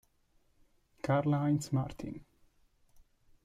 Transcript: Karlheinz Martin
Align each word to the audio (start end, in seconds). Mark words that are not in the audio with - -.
Karlheinz 1.03 1.69
Martin 1.73 2.25